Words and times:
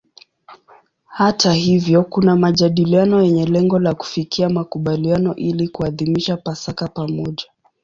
Hata 1.05 1.53
hivyo 1.53 2.03
kuna 2.03 2.35
majadiliano 2.35 3.21
yenye 3.21 3.45
lengo 3.45 3.79
la 3.79 3.93
kufikia 3.93 4.49
makubaliano 4.49 5.35
ili 5.35 5.67
kuadhimisha 5.67 6.37
Pasaka 6.37 6.87
pamoja. 6.87 7.45